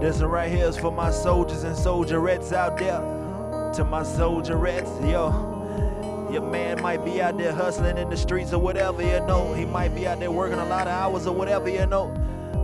[0.00, 3.00] This one right here is for my soldiers and soldierettes out there.
[3.74, 6.28] To my soldierettes, yo.
[6.30, 9.54] Your man might be out there hustling in the streets or whatever, you know.
[9.54, 12.14] He might be out there working a lot of hours or whatever, you know.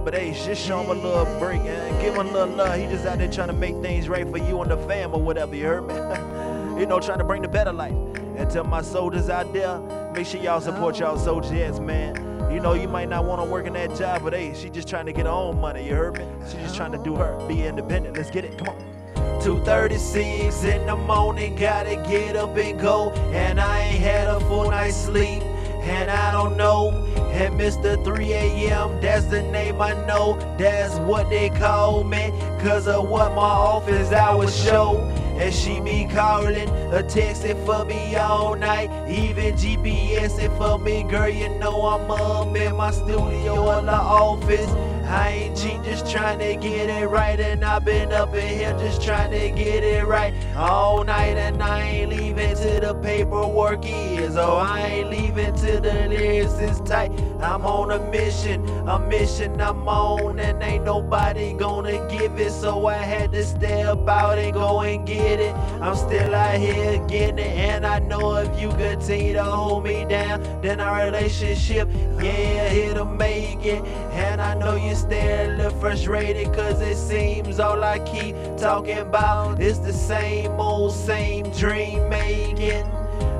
[0.04, 2.78] But hey, just show him a little break and give him a little love.
[2.78, 5.20] He just out there trying to make things right for you and the fam or
[5.20, 5.94] whatever, you heard me?
[6.80, 7.96] you know, trying to bring the better life.
[8.36, 9.80] And to my soldiers out there,
[10.12, 12.33] make sure y'all support y'all soldiers, man.
[12.54, 14.86] You know, you might not want to work in that job, but hey, she just
[14.86, 16.24] trying to get her own money, you heard me?
[16.48, 18.16] She just trying to do her, be independent.
[18.16, 18.76] Let's get it, come on.
[19.42, 23.10] 2.36 in the morning, gotta get up and go.
[23.10, 25.42] And I ain't had a full night's sleep,
[25.82, 26.90] and I don't know.
[27.32, 28.02] And Mr.
[28.04, 30.38] 3 a.m., that's the name I know.
[30.56, 32.30] That's what they call me,
[32.60, 35.00] cause of what my office hours show.
[35.44, 41.28] And she be calling or texting for me all night, even GPSing for me, girl.
[41.28, 44.70] You know I'm up in my studio or the office.
[45.04, 47.38] I ain't cheating, just trying to get it right.
[47.38, 51.36] And I've been up in here just trying to get it right all night.
[51.36, 54.36] And I ain't leaving till the paperwork is.
[54.38, 57.12] Oh, I ain't leaving till the lyrics is tight.
[57.40, 60.40] I'm on a mission, a mission I'm on.
[60.40, 61.73] And ain't nobody gonna
[62.36, 62.50] give it.
[62.52, 65.54] So I had to step out and go and get it.
[65.80, 67.56] I'm still out here getting it.
[67.56, 71.88] And I know if you continue to hold me down, then our relationship,
[72.20, 73.82] yeah, it'll make it.
[74.12, 78.98] And I know you stay a little frustrated cause it seems all I keep talking
[78.98, 82.84] about is the same old same dream making.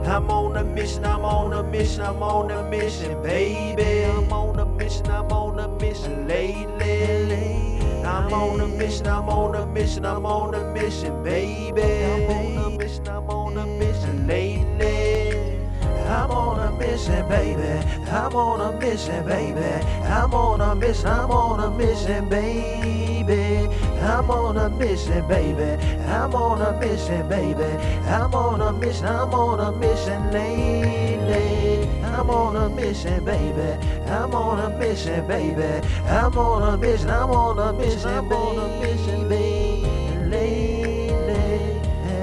[0.07, 4.05] I'm on a mission, I'm on a mission, I'm on a mission, baby.
[4.05, 7.84] I'm on a mission, I'm on a mission lately.
[8.05, 11.83] I'm on a mission, I'm on a mission, I'm on a mission, baby.
[11.83, 15.59] I'm on a mission, I'm on a mission lately.
[16.07, 17.63] I'm on a mission, baby.
[18.11, 19.61] I'm on a mission, baby.
[20.05, 23.69] I'm on a mission, I'm on a mission, baby.
[24.01, 25.83] I'm on a mission, baby.
[26.05, 27.65] I'm on a mission, baby.
[28.07, 31.84] I'm on a mission, I'm on a mission lately.
[32.15, 33.77] I'm on a mission, baby.
[34.07, 35.85] I'm on a mission, baby.
[36.07, 39.83] I'm on a mission, I'm on a mission, I'm on a mission, baby.
[40.31, 41.81] Lately,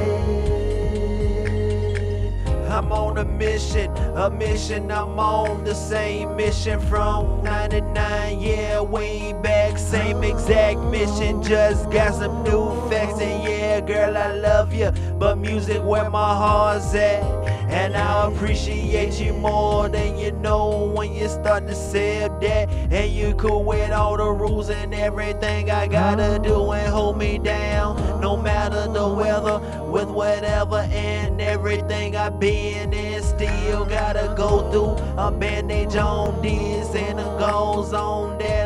[2.68, 4.92] I'm on a mission, a mission.
[4.92, 9.55] I'm on the same mission from 99, yeah, way back.
[10.48, 13.20] Exact mission, just got some new facts.
[13.20, 17.24] And yeah, girl, I love you, but music where my heart's at.
[17.68, 22.68] And I appreciate you more than you know when you start to accept that.
[22.92, 27.38] And you cool with all the rules and everything I gotta do and hold me
[27.38, 28.20] down.
[28.20, 29.58] No matter the weather,
[29.90, 36.94] with whatever and everything I've been in, still gotta go through a bandage on this
[36.94, 38.65] and a goes on that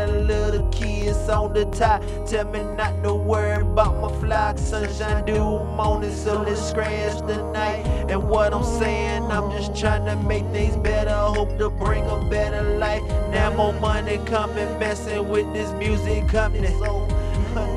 [1.31, 2.03] on the top.
[2.27, 7.37] Tell me not to worry about my flock, sunshine, dew, morning, so let's scratch the
[7.53, 7.87] night.
[8.11, 12.29] And what I'm saying, I'm just trying to make things better, hope to bring a
[12.29, 13.03] better life.
[13.31, 16.69] Now more money coming, messing with this music company.
[16.69, 17.07] So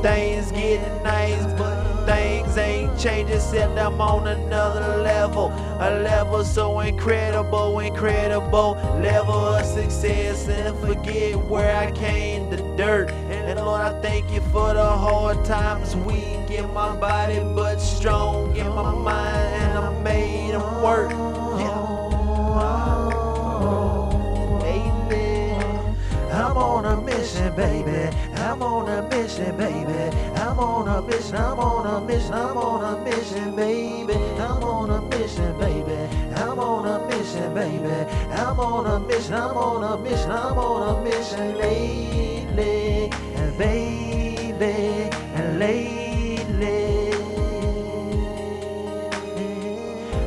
[0.02, 5.52] things getting nice, but things ain't changing, except I'm on another level.
[5.80, 8.74] A level so incredible, incredible.
[9.02, 13.12] Level of success, and forget where I came, the dirt.
[13.30, 15.96] And Lord, I thank you for the hard times.
[15.96, 19.83] Weak in my body, but strong in my mind, and I
[28.44, 30.18] I'm on a mission, baby.
[30.36, 34.14] I'm on a mission, I'm on a mission, I'm on a mission, baby.
[34.14, 35.96] I'm on a mission, baby.
[36.36, 38.12] I'm on a mission, baby.
[38.34, 45.10] I'm on a mission, I'm on a mission, I'm on a mission lately, and baby,
[45.40, 47.14] and lately.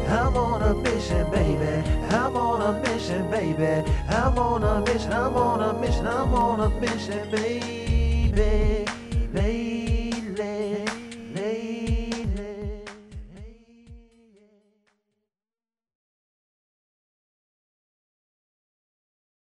[0.09, 1.89] I'm on a mission, baby.
[2.17, 3.91] I'm on a mission, baby.
[4.09, 7.86] I'm on a mission, I'm on a mission, I'm on a mission, baby.
[8.37, 9.76] Baby.